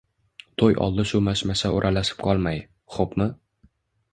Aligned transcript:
To`y 0.61 0.69
oldi 0.85 1.05
shu 1.11 1.21
mashmasha 1.27 1.71
o`ralashib 1.75 2.25
qolmay, 2.29 2.61
xo`pmi 2.97 3.29